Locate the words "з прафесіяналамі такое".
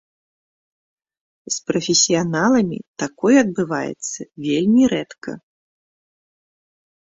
1.55-3.35